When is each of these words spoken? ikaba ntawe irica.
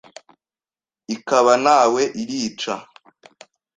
ikaba 1.15 1.53
ntawe 1.63 2.03
irica. 2.21 2.75